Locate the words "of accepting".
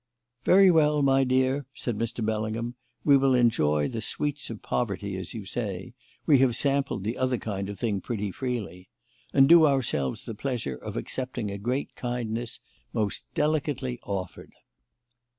10.75-11.51